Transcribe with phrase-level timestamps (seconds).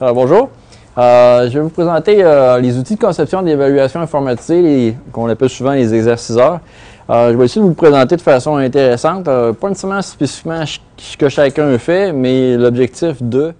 [0.00, 0.50] Alors, bonjour.
[0.96, 5.72] Euh, je vais vous présenter euh, les outils de conception d'évaluation informatisée qu'on appelle souvent
[5.72, 6.60] les exerciceurs.
[7.10, 10.62] Euh, je vais essayer de vous le présenter de façon intéressante, pas nécessairement spécifiquement
[10.96, 13.52] ce que chacun fait, mais l'objectif de.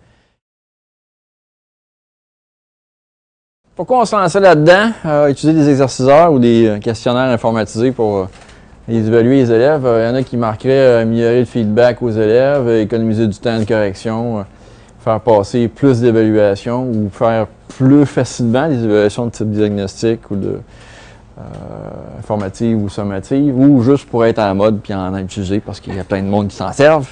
[3.75, 4.93] Pourquoi on se lançait là-dedans?
[5.29, 8.29] utiliser des exerciceurs ou des questionnaires informatisés pour
[8.89, 9.83] évaluer les élèves.
[9.83, 13.65] Il y en a qui marqueraient améliorer le feedback aux élèves, économiser du temps de
[13.65, 14.45] correction
[15.09, 20.49] faire passer plus d'évaluations ou faire plus facilement des évaluations de type diagnostic ou de
[21.39, 21.43] euh,
[22.19, 25.95] informative ou sommative, ou juste pour être à la mode puis en utiliser parce qu'il
[25.95, 27.09] y a plein de monde qui s'en servent.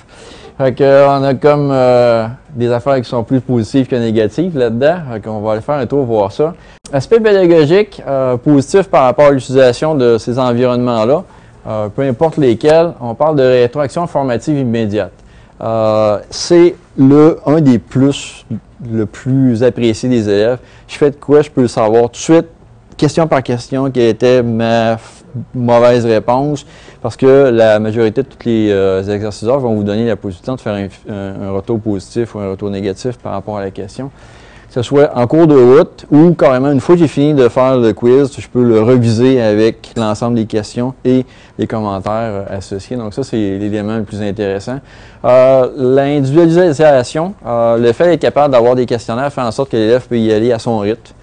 [0.58, 4.96] Fait on a comme euh, des affaires qui sont plus positives que négatives là-dedans.
[5.26, 6.54] On va aller faire un tour voir ça.
[6.92, 11.24] Aspect pédagogique, euh, positif par rapport à l'utilisation de ces environnements-là,
[11.96, 15.12] peu importe lesquels, on parle de rétroaction formative immédiate.
[16.30, 18.44] C'est le, un des plus,
[18.90, 20.58] le plus apprécié des élèves.
[20.88, 22.46] Je fais de quoi, je peux le savoir tout de suite,
[22.96, 24.98] question par question, quelle était ma
[25.54, 26.66] mauvaise réponse,
[27.02, 30.60] parce que la majorité de tous les euh, exerciceurs vont vous donner la possibilité de
[30.60, 34.12] faire un, retour positif ou un retour négatif par rapport à la question que
[34.76, 37.78] ce soit en cours de route ou carrément une fois que j'ai fini de faire
[37.78, 41.24] le quiz, je peux le reviser avec l'ensemble des questions et
[41.58, 42.94] les commentaires euh, associés.
[42.94, 44.80] Donc ça, c'est l'élément le plus intéressant.
[45.24, 50.06] Euh, l'individualisation, euh, le fait d'être capable d'avoir des questionnaires fait en sorte que l'élève
[50.06, 51.14] peut y aller à son rythme.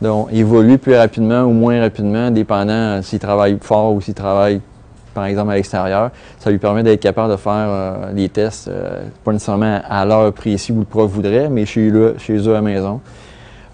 [0.00, 4.60] Donc, évoluer plus rapidement ou moins rapidement, dépendant s'il travaille fort ou s'il travaille
[5.14, 9.02] par exemple à l'extérieur, ça lui permet d'être capable de faire euh, des tests, euh,
[9.24, 12.54] pas nécessairement à l'heure précise où le prof voudrait, mais chez, eux, chez eux à
[12.54, 13.00] la maison.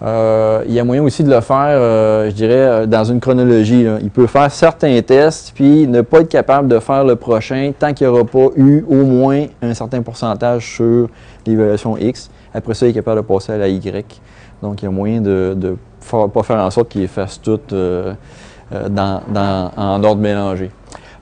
[0.03, 1.79] Euh, il y a moyen aussi de le faire,
[2.29, 3.87] je dirais, dans une chronologie.
[4.01, 7.93] Il peut faire certains tests, puis ne pas être capable de faire le prochain tant
[7.93, 11.09] qu'il n'y aura pas eu au moins un certain pourcentage sur
[11.47, 12.29] l'évaluation X.
[12.53, 14.21] Après ça, il est capable de passer à la Y.
[14.61, 17.59] Donc, il y a moyen de ne pas faire en sorte qu'il fasse tout
[18.71, 20.69] en ordre mélangé.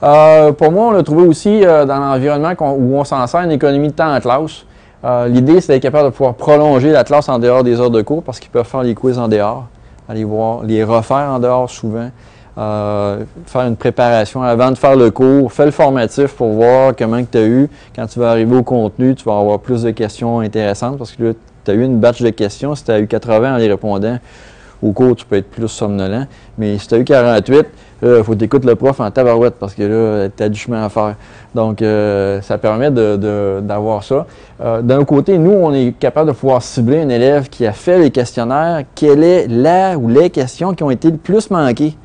[0.02, 3.52] Euh, pour moi, on l'a trouvé aussi euh, dans l'environnement où on s'en sert une
[3.52, 4.64] économie de temps en classe.
[5.04, 8.02] Euh, l'idée, c'est d'être capable de pouvoir prolonger la classe en dehors des heures de
[8.02, 9.66] cours parce qu'ils peuvent faire les quiz en dehors,
[10.08, 12.10] aller voir, les refaire en dehors souvent,
[12.56, 17.38] faire une préparation avant de faire le cours, faire le formatif pour voir comment tu
[17.38, 17.68] as eu.
[17.94, 21.22] Quand tu vas arriver au contenu, tu vas avoir plus de questions intéressantes parce que
[21.22, 21.32] là,
[21.64, 22.74] tu as eu une batch de questions.
[22.74, 24.18] Si tu as eu 80 en les répondant,
[24.82, 26.26] au cours, tu peux être plus somnolent.
[26.58, 27.66] Mais si tu as eu 48,
[28.02, 30.88] il faut t'écouter le prof en tabarouette parce que là, tu as du chemin à
[30.88, 31.14] faire.
[31.54, 34.26] Donc, euh, ça permet d'avoir ça.
[34.60, 37.98] Euh, d'un côté, nous, on est capable de pouvoir cibler un élève qui a fait
[37.98, 41.96] les questionnaires, quelle est la ou les questions qui ont été le plus manquées.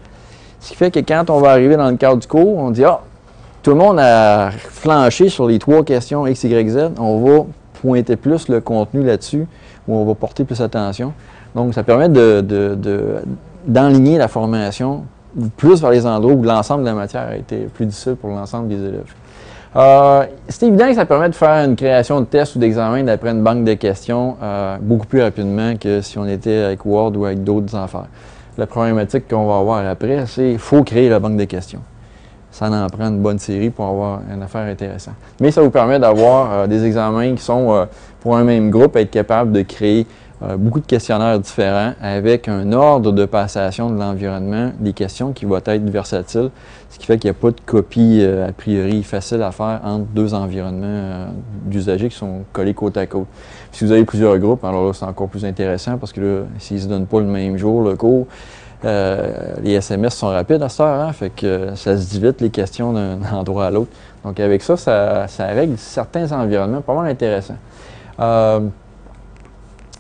[0.62, 2.86] Ce qui fait que quand on va arriver dans le cadre du cours, on dit
[2.86, 3.02] Ah,
[3.62, 6.92] tout le monde a flanché sur les trois questions X, Y, Z.
[6.98, 7.44] On va
[7.82, 9.46] pointer plus le contenu là-dessus,
[9.88, 11.12] ou on va porter plus attention.
[11.54, 12.08] Donc, ça permet
[13.68, 15.04] d'enligner la formation
[15.58, 18.68] plus vers les endroits où l'ensemble de la matière a été plus difficile pour l'ensemble
[18.68, 19.14] des élèves.
[19.74, 23.30] Euh, c'est évident que ça permet de faire une création de tests ou d'examens d'après
[23.30, 27.26] une banque de questions euh, beaucoup plus rapidement que si on était avec Word ou
[27.26, 28.08] avec d'autres affaires.
[28.58, 31.80] La problématique qu'on va avoir après, c'est qu'il faut créer la banque de questions.
[32.52, 35.14] Ça en prend une bonne série pour avoir une affaire intéressante.
[35.40, 37.88] Mais ça vous permet d'avoir euh, des examens qui sont,
[38.20, 40.06] pour un même groupe, être capable de créer
[40.44, 45.46] euh, beaucoup de questionnaires différents avec un ordre de passation de l'environnement, des questions qui
[45.46, 46.50] vont être versatiles,
[46.90, 49.82] ce qui fait qu'il n'y a pas de copie euh, a priori facile à faire
[49.84, 51.28] entre deux environnements euh,
[51.66, 53.28] d'usagers qui sont collés côte à côte.
[53.72, 56.78] si vous avez plusieurs groupes, alors là, c'est encore plus intéressant parce que là, s'ils
[56.78, 58.26] ne se donnent pas le même jour, le cours,
[58.84, 62.94] les SMS sont rapides à cette heure, hein, fait que ça se divite les questions
[62.94, 63.92] d'un endroit à l'autre.
[64.24, 67.58] Donc avec ça, ça, ça, règle certains environnements pas mal intéressants.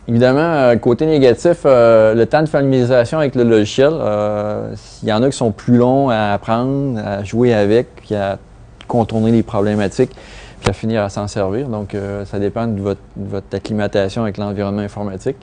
[0.07, 4.73] Évidemment, euh, côté négatif, euh, le temps de familiarisation avec le logiciel, euh,
[5.03, 8.39] il y en a qui sont plus longs à apprendre, à jouer avec, puis à
[8.87, 10.11] contourner les problématiques,
[10.59, 11.67] puis à finir à s'en servir.
[11.67, 11.95] Donc,
[12.25, 12.99] ça dépend de votre,
[13.53, 15.37] acclimatation avec l'environnement informatique.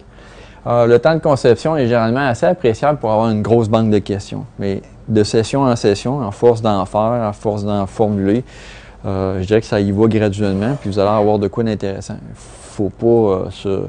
[0.67, 4.45] le temps de conception est généralement assez appréciable pour avoir une grosse banque de questions.
[4.59, 8.45] Mais de session en session, en force d'en faire, en force d'en formuler,
[9.05, 12.17] je dirais que ça y va graduellement, puis vous allez avoir de quoi d'intéressant.
[12.21, 13.89] Il ne faut pas se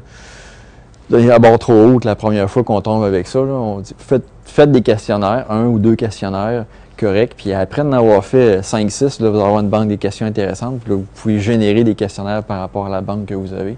[1.10, 3.40] donner la barre trop haute la première fois qu'on tombe avec ça.
[3.40, 6.66] On dit, faites, des questionnaires, un ou deux questionnaires
[6.98, 10.80] corrects, puis après d'en avoir fait 5-6, vous allez avoir une banque des questions intéressantes,
[10.82, 13.78] puis là, vous pouvez générer des questionnaires par rapport à la banque que vous avez.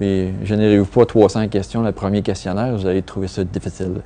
[0.00, 4.00] Mais générez-vous pas 300 questions le premier questionnaire, vous allez trouver ça difficile.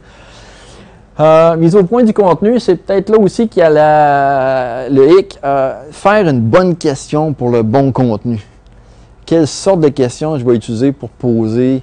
[1.19, 5.39] Euh, mise au point du contenu, c'est peut-être là aussi qu'il y a le hic.
[5.45, 8.45] Euh, faire une bonne question pour le bon contenu.
[9.25, 11.83] Quelle sorte de questions je vais utiliser pour poser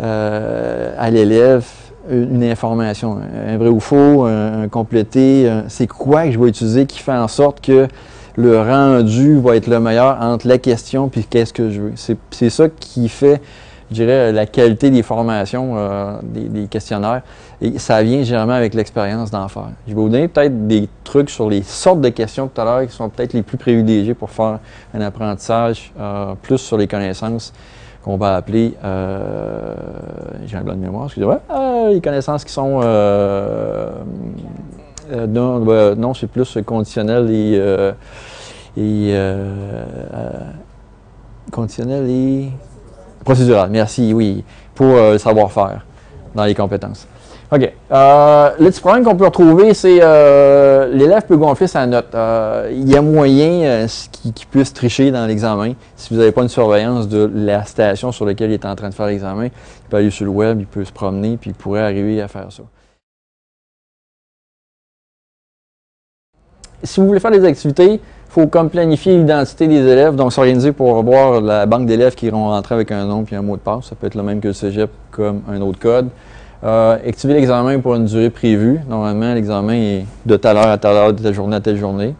[0.00, 1.64] à l'élève
[2.10, 6.98] une information, un vrai ou faux, un, complété, c'est quoi que je vais utiliser qui
[6.98, 7.86] fait en sorte que
[8.36, 11.92] le rendu va être le meilleur entre la question puis qu'est-ce que je veux.
[12.30, 13.40] C'est ça qui fait
[13.90, 17.22] je dirais, la qualité des formations, euh, des, questionnaires.
[17.60, 19.70] Et ça vient généralement avec l'expérience d'en faire.
[19.86, 22.86] Je vais vous donner peut-être des trucs sur les sortes de questions tout à l'heure
[22.86, 24.60] qui sont peut-être les plus privilégiés pour faire
[24.94, 27.52] un apprentissage euh, plus sur les connaissances
[28.02, 29.74] qu'on va appeler, euh,
[30.46, 31.40] j'ai un blanc de mémoire, excusez-moi,
[31.90, 32.80] les connaissances qui sont,
[35.28, 37.60] non, non c'est plus conditionnel et,
[38.76, 39.14] et
[41.50, 42.50] conditionnel et
[43.24, 44.42] Procédural, merci, oui,
[44.74, 45.84] pour euh, le savoir-faire
[46.34, 47.06] dans les compétences.
[47.52, 47.72] OK.
[47.90, 52.14] Euh, le petit problème qu'on peut retrouver, c'est euh, l'élève peut gonfler sa note.
[52.14, 55.72] Euh, il y a moyen qu'il puisse tricher dans l'examen.
[55.96, 58.88] Si vous n'avez pas une surveillance de la station sur laquelle il est en train
[58.88, 61.54] de faire l'examen, il peut aller sur le web, il peut se promener, puis il
[61.54, 62.62] pourrait arriver à faire ça.
[66.84, 70.70] Si vous voulez faire des activités, il faut comme planifier l'identité des élèves, donc s'organiser
[70.70, 73.60] pour voir la banque d'élèves qui iront rentrer avec un nom puis un mot de
[73.60, 73.86] passe.
[73.86, 76.10] Ça peut être le même que le cégep comme un autre code.
[76.62, 78.80] Euh, activer l'examen pour une durée prévue.
[78.88, 82.14] Normalement, l'examen est de telle heure à telle heure, de telle journée à telle journée.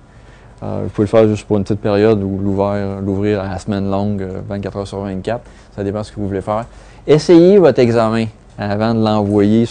[0.63, 3.91] Euh, vous pouvez le faire juste pour une petite période ou l'ouvrir à la semaine
[3.91, 5.41] longue, 24 euh, heures sur 24.
[5.75, 6.65] Ça dépend de ce que vous voulez faire.
[7.07, 8.27] Essayez votre examen
[8.59, 9.67] avant de l'envoyer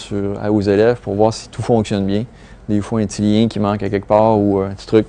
[0.48, 2.24] aux élèves pour voir si tout fonctionne bien.
[2.68, 5.06] Des fois, un petit lien qui manque à quelque part ou un petit truc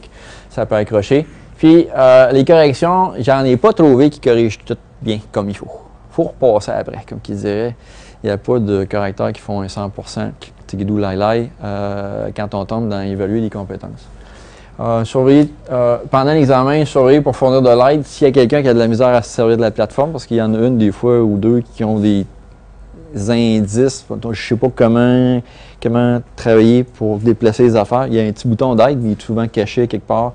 [0.51, 1.25] ça peut accrocher.
[1.57, 5.67] Puis euh, les corrections, j'en ai pas trouvé qui corrigent tout bien comme il faut.
[6.11, 7.75] Il faut repasser après, comme qu'ils diraient.
[8.23, 10.31] Il n'y a pas de correcteurs qui font un 100%
[10.67, 14.07] tigidou lai lai euh, quand on tombe dans évaluer les compétences.
[14.79, 15.49] Euh, surveiller,
[16.09, 18.87] pendant l'examen, surveiller pour fournir de l'aide s'il y a quelqu'un qui a de la
[18.87, 21.21] misère à se servir de la plateforme, parce qu'il y en a une des fois
[21.21, 22.25] ou deux qui ont des
[23.15, 25.41] indices, je ne sais pas comment,
[25.81, 28.07] comment travailler pour déplacer les affaires.
[28.07, 30.33] Il y a un petit bouton d'aide, il est souvent caché quelque part.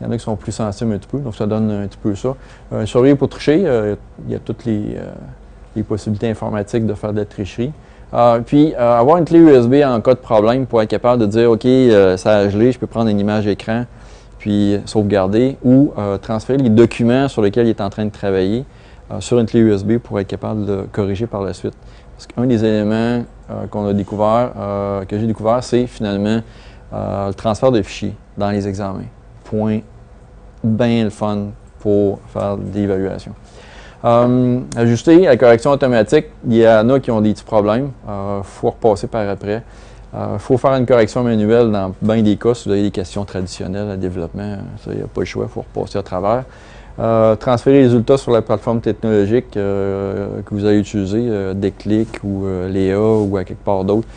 [0.00, 1.86] Il y en a qui sont plus sensibles un petit peu, donc ça donne un
[1.86, 2.34] petit peu ça.
[2.72, 4.96] Euh, surveiller pour tricher, euh, il y a toutes les,
[5.76, 7.72] euh, possibilités informatiques de faire de la tricherie.
[8.46, 11.66] puis, avoir une clé USB en cas de problème pour être capable de dire, OK,
[12.18, 13.84] ça a gelé, je peux prendre une image écran,
[14.38, 18.64] puis sauvegarder, ou transférer les documents sur lesquels il est en train de travailler
[19.20, 21.74] sur une clé USB pour être capable de corriger par la suite.
[22.20, 26.40] Parce qu'un des éléments euh, qu'on a découvert, euh, que j'ai découvert, c'est finalement
[26.92, 29.06] euh, le transfert de fichiers dans les examens.
[29.44, 29.80] Point
[30.62, 31.46] bien le fun
[31.78, 32.86] pour faire des
[34.02, 34.66] évaluations.
[34.76, 37.90] ajuster la correction automatique, il y en a qui ont des petits problèmes.
[38.06, 39.62] Il faut repasser par après.
[40.12, 43.24] Il faut faire une correction manuelle dans bien des cas si vous avez des questions
[43.24, 44.58] traditionnelles à développement.
[44.86, 46.44] il n'y a pas le choix, il faut repasser à travers.
[47.00, 52.22] Euh, transférer les résultats sur la plateforme technologique euh, que vous avez utilisée, euh, Déclic
[52.22, 54.08] ou Léa ou à quelque part d'autre.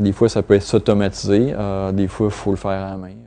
[0.00, 1.54] des fois, ça peut être s'automatiser.
[1.92, 3.23] des fois, il faut le faire à la main.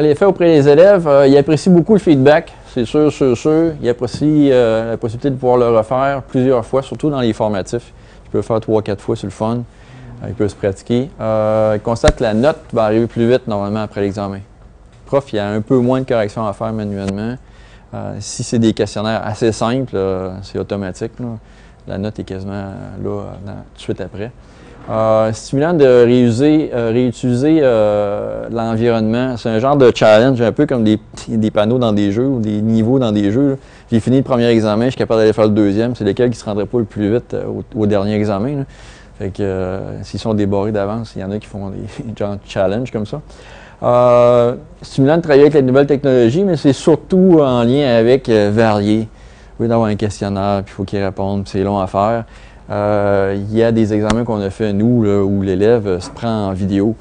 [0.00, 3.72] L'effet auprès des élèves, ils apprécient beaucoup le feedback, c'est sûr, sûr, sûr.
[3.82, 7.92] Ils apprécient la possibilité de pouvoir le refaire plusieurs fois, surtout dans les formatifs.
[8.30, 9.62] Peux le faire trois, quatre fois, c'est le fun.
[10.26, 11.10] Il peut se pratiquer.
[11.20, 14.36] Euh, il constate que la note va arriver plus vite normalement après l'examen.
[14.36, 17.36] Le prof, il y a un peu moins de corrections à faire manuellement.
[17.94, 21.12] Euh, si c'est des questionnaires assez simples, euh, c'est automatique.
[21.86, 23.10] La note est quasiment là tout
[23.76, 24.32] de suite après.
[25.32, 26.04] Stimulant de
[26.92, 27.60] réutiliser
[28.50, 29.36] l'environnement.
[29.36, 30.98] C'est un genre de challenge, un peu comme des,
[31.50, 33.58] panneaux dans des jeux ou des niveaux dans des jeux.
[33.90, 35.94] J'ai fini le premier examen, je suis capable d'aller faire le deuxième.
[35.94, 37.36] C'est lequel qui se rendrait pas le plus vite
[37.74, 38.64] au, dernier examen.
[39.40, 43.06] Euh, s'ils sont déborés d'avance, il y en a qui font des genre challenges comme
[43.06, 43.20] ça.
[43.82, 48.50] Euh, stimulant de travailler avec les nouvelles technologies, mais c'est surtout en lien avec euh,
[48.52, 49.08] varier.
[49.58, 52.24] Oui, d'avoir un questionnaire, puis il faut qu'il réponde, puis c'est long à faire.
[52.70, 56.52] Euh, il y a des examens qu'on a fait, nous, où l'élève se prend en
[56.52, 56.96] vidéo.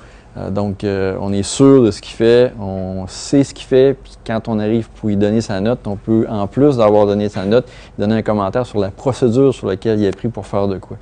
[0.52, 4.48] donc, on est sûr de ce qu'il fait, on sait ce qu'il fait, puis quand
[4.48, 7.68] on arrive pour lui donner sa note, on peut, en plus d'avoir donné sa note,
[7.98, 10.98] donner un commentaire sur la procédure sur laquelle il a pris pour faire de quoi.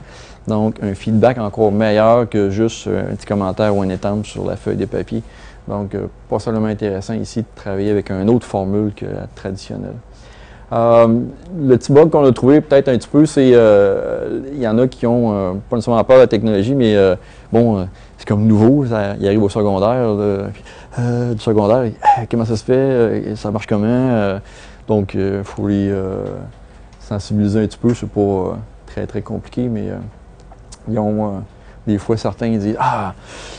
[0.48, 4.46] Donc, un feedback encore meilleur que juste euh, un petit commentaire ou un étampe sur
[4.46, 5.24] la feuille de papier.
[5.68, 9.96] Donc, euh, pas seulement intéressant ici de travailler avec une autre formule que la traditionnelle.
[10.74, 11.20] Euh,
[11.60, 14.88] le petit bug qu'on a trouvé peut-être un petit peu, c'est il y en a
[14.88, 16.96] qui ont pas nécessairement peur de la technologie, mais
[17.52, 17.88] bon,
[18.18, 20.52] c'est comme nouveau, ils arrivent au secondaire,
[20.98, 21.92] du secondaire,
[22.30, 24.40] comment ça se fait, ça marche comment,
[24.88, 25.94] donc il faut les
[27.00, 29.90] sensibiliser un petit peu, c'est pas très très compliqué, mais
[30.88, 31.40] ils ont, euh,
[31.88, 33.14] des fois, certains disent Ah,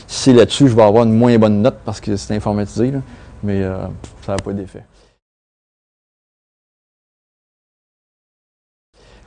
[0.07, 2.93] si là-dessus, je vais avoir une moins bonne note parce que c'est informatisé,
[3.43, 3.77] mais euh,
[4.25, 4.83] ça n'a pas d'effet.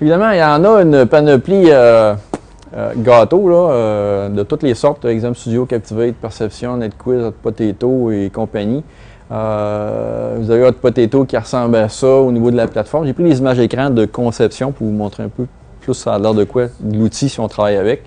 [0.01, 1.71] Évidemment, il y en a une panoplie
[2.99, 8.85] gâteau là, de toutes les sortes, Exam Studio, Captivate, Perception, NetQuiz, Hot Potato et compagnie.
[9.31, 9.35] vous
[10.51, 13.07] avez Hot Potato qui ressemble à ça au niveau de la plateforme.
[13.07, 15.47] J'ai pris les images écran de conception pour vous montrer un peu
[15.81, 18.03] plus ça a l'air de quoi l'outil si on travaille avec.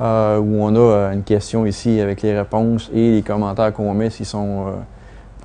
[0.00, 3.92] Euh, où on a euh, une question ici avec les réponses et les commentaires qu'on
[3.94, 4.66] met s'ils sont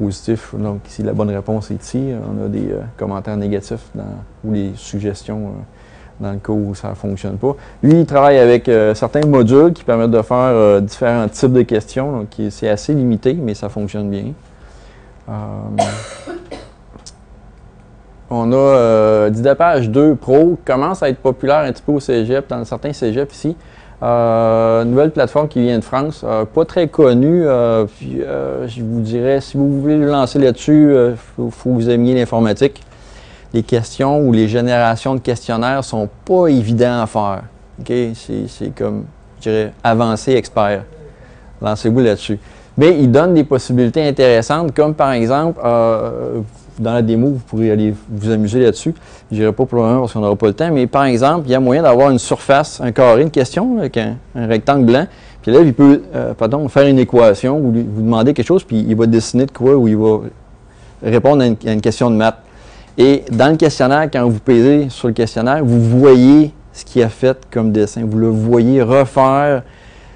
[0.02, 0.36] euh.
[0.54, 3.90] Donc, si la bonne réponse est ici, on a des commentaires négatifs
[4.44, 5.52] ou les suggestions
[6.20, 7.56] dans le cas où ça ne fonctionne pas.
[7.84, 12.12] Lui, il travaille avec certains modules qui permettent de faire différents types de questions.
[12.12, 14.34] Donc, c'est assez limité, mais ça fonctionne bien.
[18.30, 22.66] on a Didapage 2 Pro, commence à être populaire un petit peu au cégep, dans
[22.66, 23.56] certains cégeps ici.
[24.04, 27.48] Euh, nouvelle plateforme qui vient de France, euh, pas très connue.
[27.48, 32.14] Euh, je vous dirais, si vous voulez le lancer là-dessus, il faut, que vous aimiez
[32.14, 32.84] l'informatique.
[33.54, 37.44] Les questions ou les générations de questionnaires sont pas évidents à faire.
[37.86, 39.06] C'est comme,
[39.40, 40.84] je dirais, avancé expert.
[41.62, 42.40] Lancez-vous là-dessus.
[42.78, 45.60] Mais il donne des possibilités intéressantes, comme par exemple,
[46.80, 48.94] dans la démo, vous pourrez aller vous amuser là-dessus.
[49.32, 51.52] Je n'irai pas pour le parce qu'on n'aura pas le temps, mais par exemple, il
[51.52, 55.08] y a moyen d'avoir une surface, un carré, une question avec un, rectangle blanc.
[55.42, 56.34] Puis là, il peut euh,
[56.70, 59.88] faire une équation ou vous demander quelque chose, puis il va dessiner de quoi ou
[59.88, 60.20] il va
[61.04, 62.40] répondre à une, question de maths.
[62.98, 67.10] Et dans le questionnaire, quand vous pesez sur le questionnaire, vous voyez ce qu'il a
[67.10, 68.04] fait comme dessin.
[68.06, 69.64] Vous le voyez refaire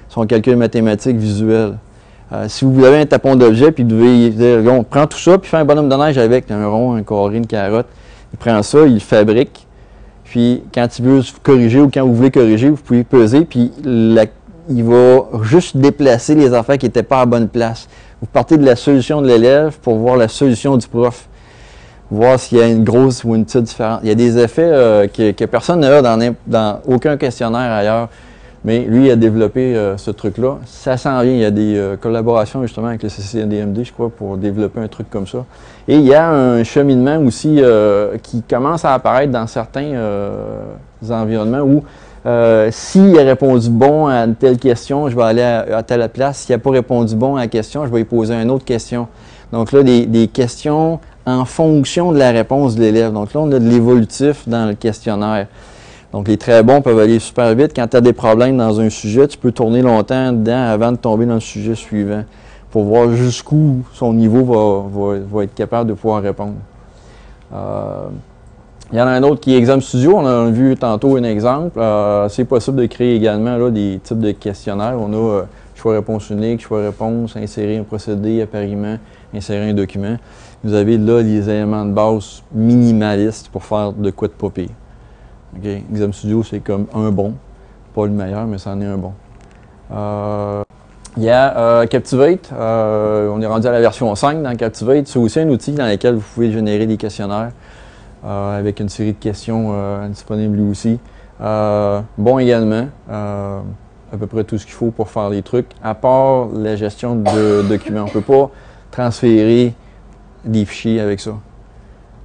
[0.08, 1.74] son calcul mathématique visuel.
[2.32, 5.36] Euh, si vous avez un tapon d'objet, puis vous devez dire, on prend tout ça,
[5.36, 7.86] puis fait un bonhomme de neige avec un rond, un carré, une carotte.
[8.32, 9.66] Il prend ça, il le fabrique.
[10.24, 14.84] Puis quand il veut corriger ou quand vous voulez corriger, vous pouvez peser, puis il
[14.84, 17.86] va juste déplacer les affaires qui n'étaient pas à bonne place.
[18.22, 21.28] Vous partez de la solution de l'élève pour voir la solution du prof.
[22.10, 24.00] Voir s'il y a une grosse ou une petite différence.
[24.04, 28.08] Il y a des effets euh, que, personne n'a dans, dans aucun questionnaire ailleurs.
[28.64, 30.58] Mais lui, il a développé euh, ce truc-là.
[30.66, 31.32] Ça s'en vient.
[31.32, 34.86] Il y a des euh, collaborations justement avec le CCDMD, je crois, pour développer un
[34.86, 35.44] truc comme ça.
[35.88, 39.92] Et il y a un cheminement aussi euh, qui commence à apparaître dans certains
[41.10, 41.82] environnements où
[42.70, 46.38] s'il a répondu bon à une telle question, je vais aller à, telle place.
[46.38, 49.08] S'il n'a pas répondu bon à la question, je vais lui poser une autre question.
[49.52, 53.12] Donc là, des, des questions en fonction de la réponse de l'élève.
[53.12, 55.48] Donc là, on a de l'évolutif dans le questionnaire.
[56.12, 57.72] Donc, les très bons peuvent aller super vite.
[57.74, 60.98] Quand tu as des problèmes dans un sujet, tu peux tourner longtemps dedans avant de
[60.98, 62.24] tomber dans le sujet suivant
[62.70, 64.88] pour voir jusqu'où son niveau
[65.30, 66.54] va, être capable de pouvoir répondre.
[67.52, 68.08] Euh,
[68.92, 70.16] il y en a un autre qui est Exam Studio.
[70.16, 71.78] On a vu tantôt un exemple.
[71.78, 74.96] Euh, c'est possible de créer également là, des types de questionnaires.
[74.98, 75.42] On a euh,
[75.74, 78.96] choix-réponse unique, choix-réponse, insérer un procédé, appariement,
[79.34, 80.16] insérer un document.
[80.62, 84.50] Vous avez là les éléments de base minimalistes pour faire de quoi de pas
[85.64, 87.34] Exam Studio, c'est comme un bon.
[87.94, 89.12] Pas le meilleur, mais c'en est un bon.
[89.92, 90.62] Euh,
[91.16, 92.50] il y a euh, Captivate.
[92.52, 95.06] Euh, on est rendu à la version 5 dans Captivate.
[95.06, 97.50] C'est aussi un outil dans lequel vous pouvez générer des questionnaires
[98.24, 99.74] avec une série de questions
[100.08, 101.00] disponibles lui aussi.
[101.40, 102.86] bon également.
[103.10, 107.16] à peu près tout ce qu'il faut pour faire les trucs, à part la gestion
[107.16, 108.02] de documents.
[108.02, 108.50] On ne peut pas
[108.92, 109.74] transférer
[110.44, 111.32] des fichiers avec ça.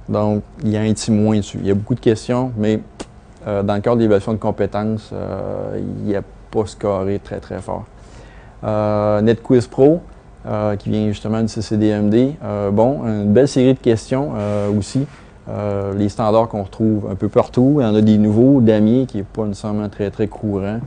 [0.08, 1.58] Donc, il y a un petit moins dessus.
[1.60, 2.80] Il y a beaucoup de questions, mais
[3.46, 7.40] euh, dans le cadre de l'évaluation de compétences, euh, il n'y a pas scoré très
[7.40, 7.84] très fort.
[8.64, 10.00] Euh, NetQuiz Pro,
[10.78, 12.36] qui vient justement du CCDMD.
[12.72, 14.32] bon, une belle série de questions
[14.78, 15.06] aussi.
[15.94, 17.76] les standards qu'on retrouve un peu partout.
[17.80, 20.80] Il y en a des nouveaux, Damier, qui n'est pas nécessairement très très courant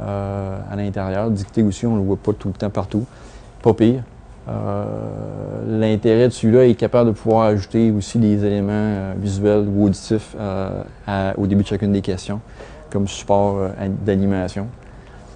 [0.00, 1.30] à l'intérieur.
[1.30, 3.04] Dicté aussi, on ne le voit pas tout le temps partout.
[3.60, 4.04] Pas pire.
[4.46, 4.84] Euh,
[5.66, 10.36] l'intérêt de celui-là est capable de pouvoir ajouter aussi des éléments euh, visuels ou auditifs
[10.38, 12.40] euh, au début de chacune des questions,
[12.90, 13.56] comme support
[14.04, 14.66] d'animation.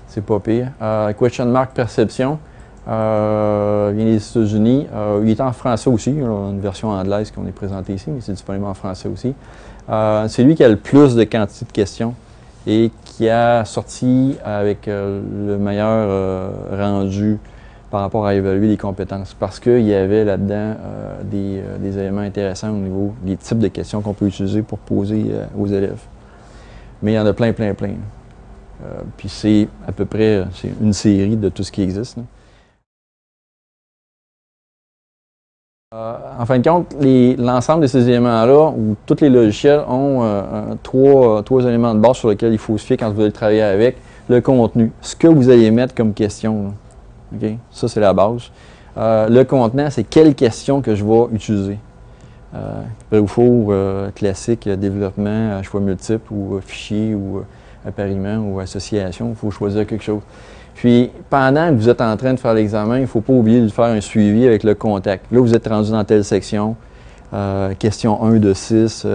[0.09, 0.73] C'est pas pire.
[1.19, 2.39] question mark perception.
[2.87, 4.87] vient des États-Unis.
[5.23, 6.11] il est en français aussi.
[6.11, 9.09] Il y a une version anglaise qu'on est présentée ici, mais c'est disponible en français
[9.09, 9.35] aussi.
[10.29, 12.15] c'est lui qui a le plus de quantité de questions
[12.67, 17.39] et qui a sorti avec le meilleur rendu
[17.91, 22.21] par rapport à évaluer les compétences parce qu'il y avait là-dedans euh, euh, des, éléments
[22.21, 26.01] intéressants au niveau des types de questions qu'on peut utiliser pour poser euh, aux élèves.
[27.03, 27.95] Mais il y en a plein, plein, plein.
[29.17, 30.45] puis c'est à peu près
[30.81, 32.19] une série de tout ce qui existe.
[35.91, 36.95] en fin de compte,
[37.39, 42.29] l'ensemble de ces éléments-là, où tous les logiciels ont trois, trois, éléments de base sur
[42.31, 43.97] lesquels il faut se fier quand vous allez travailler avec.
[44.29, 46.75] Le contenu, ce que vous allez mettre comme question.
[47.71, 48.51] Ça, c'est la base.
[48.97, 51.79] Euh, le contenant, c'est quelle question que je vais utiliser.
[53.11, 53.73] vrai ou faux,
[54.15, 57.43] classique, développement, choix multiple ou fichier ou
[57.87, 60.23] appariement ou association, il faut choisir quelque chose.
[60.75, 63.61] Puis, pendant que vous êtes en train de faire l'examen, il ne faut pas oublier
[63.61, 65.27] de faire un suivi avec le contact.
[65.31, 66.77] Là, vous êtes rendu dans telle section,
[67.79, 69.07] question 1 de 6,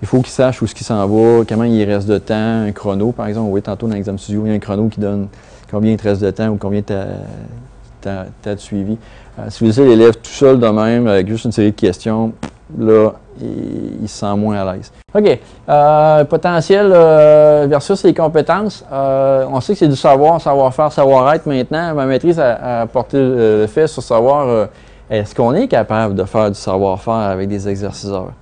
[0.00, 2.72] il faut qu'il sache où ce qu'il s'en va, comment il reste de temps, un
[2.72, 3.50] chrono, par exemple.
[3.50, 5.28] Oui, tantôt dans l'examen studio, il y a un chrono qui donne
[5.70, 8.96] combien il te reste de temps ou combien tu as, de suivi.
[9.38, 12.32] Euh, si vous laissez l'élève tout seul de même, avec juste une série de questions,
[12.78, 14.92] là, il, se sent moins à l'aise.
[15.14, 15.38] OK.
[15.68, 18.84] Euh, potentiel euh, versus les compétences.
[18.90, 21.94] on sait que c'est du savoir, savoir-faire, savoir-être maintenant.
[21.94, 24.68] Ma maîtrise a, apporté le fait sur savoir
[25.08, 28.32] est-ce qu'on est capable de faire du savoir-faire avec des exerciceurs.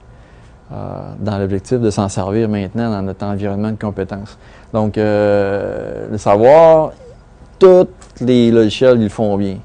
[0.71, 4.39] dans l'objectif de s'en servir maintenant dans notre environnement de compétences.
[4.73, 6.93] Donc, le savoir,
[7.59, 7.89] tous
[8.21, 9.59] les logiciels, ils le font bien.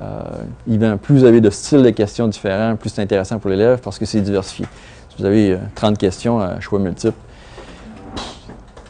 [0.00, 3.98] Euh, plus vous avez de styles de questions différents, plus c'est intéressant pour l'élève parce
[3.98, 4.66] que c'est diversifié.
[5.10, 7.16] Si vous avez 30 euh, questions à choix multiples,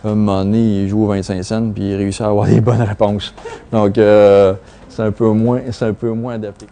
[0.02, 2.60] à un moment donné, il joue au 25 cents puis il réussit à avoir des
[2.60, 3.34] bonnes réponses.
[3.70, 4.54] Donc, euh,
[4.88, 6.66] c'est un peu moins, un peu moins adapté.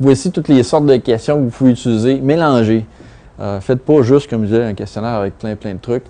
[0.00, 2.20] voici toutes les sortes de questions que vous pouvez utiliser.
[2.20, 2.84] Mélangez.
[3.60, 6.04] faites pas juste, comme je disais, un questionnaire avec plein, plein de trucs.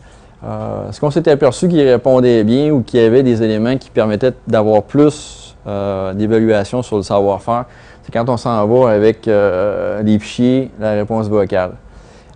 [0.89, 4.35] Est-ce qu'on s'était aperçu qu'il répondait bien ou qu'il y avait des éléments qui permettaient
[4.47, 7.65] d'avoir plus euh, d'évaluation sur le savoir-faire,
[8.03, 11.71] c'est quand on s'en va avec euh, les fichiers, la réponse vocale.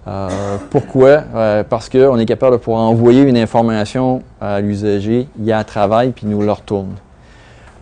[0.07, 1.25] Euh, pourquoi?
[1.69, 5.65] parce qu'on est capable de pouvoir envoyer une information à l'usager, il y a un
[5.65, 6.95] travail, puis il nous le retourne.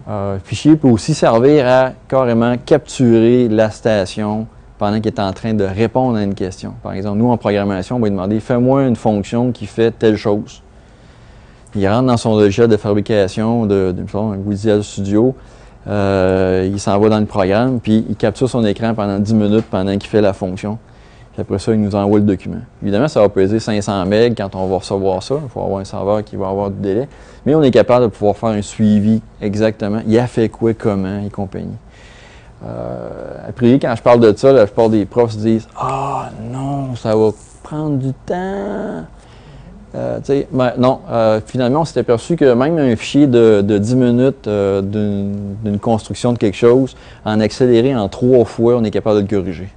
[0.09, 5.55] le fichier peut aussi servir à carrément capturer la station pendant qu'il est en train
[5.55, 6.75] de répondre à une question.
[6.83, 10.17] Par exemple, nous, en programmation, on va lui demander «fais-moi une fonction qui fait telle
[10.17, 10.63] chose».
[11.75, 15.35] Il rentre dans son logiciel de fabrication de, de, un Visual Studio.
[15.87, 19.67] Euh, il s'en va dans le programme, puis il capture son écran pendant 10 minutes
[19.71, 20.79] pendant qu'il fait la fonction.
[21.33, 22.63] Puis après ça, il nous envoie le document.
[22.83, 25.35] Évidemment, ça va peser 500 MB quand on va recevoir ça.
[25.43, 27.09] Il faut avoir un serveur qui va avoir du délai.
[27.45, 30.01] Mais on est capable de pouvoir faire un suivi exactement.
[30.07, 31.77] Il a fait quoi, comment et compagnie.
[32.65, 36.95] Euh, après, quand je parle de ça, la plupart des profs se disent Ah non,
[36.95, 37.31] ça va
[37.63, 39.05] prendre du temps.
[39.97, 40.19] Euh,
[40.53, 44.83] ben, non, euh, finalement, on s'est aperçu que même un fichier de, 10 minutes euh,
[44.83, 49.41] d'une construction de quelque chose, en accéléré en trois fois, on est capable de le
[49.41, 49.69] corriger.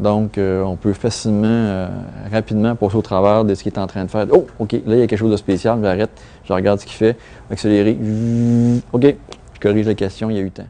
[0.00, 1.86] Donc, on peut facilement,
[2.32, 4.26] rapidement passer au travers de ce qu'il est en train de faire.
[4.32, 6.10] Oh, OK, là, il y a quelque chose de spécial, j'arrête,
[6.44, 7.16] je regarde ce qu'il fait,
[7.50, 7.96] accélérer,
[8.92, 9.14] OK,
[9.54, 10.66] je corrige la question, il y a eu temps.